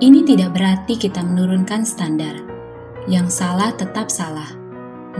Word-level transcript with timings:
Ini 0.00 0.24
tidak 0.24 0.56
berarti 0.56 0.96
kita 0.96 1.20
menurunkan 1.20 1.84
standar. 1.84 2.32
Yang 3.04 3.36
salah 3.36 3.68
tetap 3.76 4.08
salah. 4.08 4.48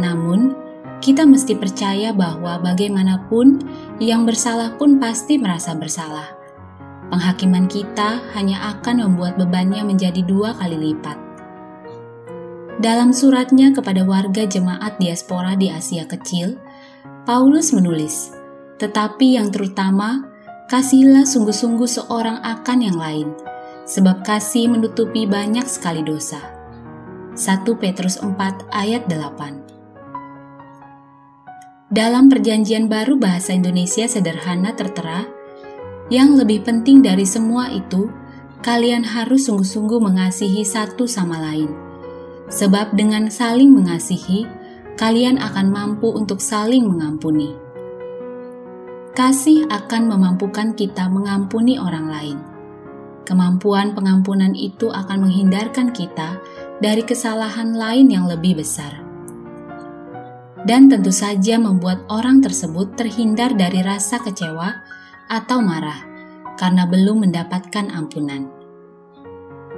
Namun, 0.01 0.57
kita 1.05 1.29
mesti 1.29 1.53
percaya 1.53 2.17
bahwa 2.17 2.57
bagaimanapun 2.65 3.61
yang 4.01 4.25
bersalah 4.25 4.81
pun 4.81 4.97
pasti 4.97 5.37
merasa 5.37 5.77
bersalah. 5.77 6.33
Penghakiman 7.13 7.69
kita 7.69 8.25
hanya 8.33 8.73
akan 8.73 9.05
membuat 9.05 9.37
bebannya 9.37 9.85
menjadi 9.85 10.25
dua 10.25 10.57
kali 10.57 10.81
lipat. 10.81 11.21
Dalam 12.81 13.13
suratnya 13.13 13.77
kepada 13.77 14.01
warga 14.09 14.49
jemaat 14.49 14.97
diaspora 14.97 15.61
di 15.61 15.69
Asia 15.69 16.09
Kecil, 16.09 16.57
Paulus 17.29 17.77
menulis, 17.77 18.33
"Tetapi 18.81 19.37
yang 19.37 19.53
terutama, 19.53 20.25
kasihilah 20.73 21.29
sungguh-sungguh 21.29 21.85
seorang 21.85 22.41
akan 22.41 22.79
yang 22.81 22.97
lain." 22.97 23.50
Sebab 23.91 24.23
kasih 24.23 24.71
menutupi 24.71 25.27
banyak 25.27 25.67
sekali 25.67 26.07
dosa. 26.07 26.39
1 27.35 27.67
Petrus 27.83 28.23
4 28.23 28.39
ayat 28.71 29.11
8 29.11 31.91
Dalam 31.91 32.31
perjanjian 32.31 32.87
baru 32.87 33.19
bahasa 33.19 33.51
Indonesia 33.51 34.07
sederhana 34.07 34.79
tertera, 34.79 35.27
yang 36.07 36.39
lebih 36.39 36.63
penting 36.63 37.03
dari 37.03 37.27
semua 37.27 37.67
itu, 37.75 38.07
kalian 38.63 39.03
harus 39.03 39.51
sungguh-sungguh 39.51 39.99
mengasihi 39.99 40.63
satu 40.63 41.11
sama 41.11 41.43
lain. 41.43 41.75
Sebab 42.47 42.95
dengan 42.95 43.27
saling 43.27 43.75
mengasihi, 43.75 44.47
kalian 44.95 45.43
akan 45.43 45.67
mampu 45.67 46.15
untuk 46.15 46.39
saling 46.39 46.87
mengampuni. 46.87 47.59
Kasih 49.19 49.67
akan 49.67 50.07
memampukan 50.07 50.79
kita 50.79 51.11
mengampuni 51.11 51.75
orang 51.75 52.07
lain 52.07 52.50
Kemampuan 53.31 53.95
pengampunan 53.95 54.59
itu 54.59 54.91
akan 54.91 55.31
menghindarkan 55.31 55.95
kita 55.95 56.43
dari 56.83 57.07
kesalahan 57.07 57.79
lain 57.79 58.11
yang 58.11 58.27
lebih 58.27 58.59
besar. 58.59 58.99
Dan 60.67 60.91
tentu 60.91 61.15
saja 61.15 61.55
membuat 61.63 62.03
orang 62.11 62.43
tersebut 62.43 62.99
terhindar 62.99 63.55
dari 63.55 63.87
rasa 63.87 64.19
kecewa 64.19 64.83
atau 65.31 65.63
marah 65.63 66.03
karena 66.59 66.91
belum 66.91 67.31
mendapatkan 67.31 67.87
ampunan. 67.95 68.51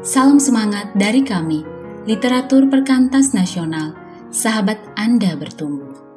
Salam 0.01 0.41
semangat 0.41 0.97
dari 0.97 1.21
kami, 1.21 1.61
Literatur 2.09 2.73
Perkantas 2.73 3.37
Nasional, 3.37 3.93
sahabat 4.33 4.81
Anda 4.97 5.37
bertumbuh. 5.37 6.12